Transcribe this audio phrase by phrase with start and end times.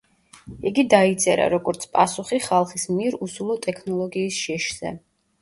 [0.69, 4.97] იგი დაიწერა, როგორც პასუხი ხალხის მიერ „უსულო ტექნოლოგიის“ შიშზე.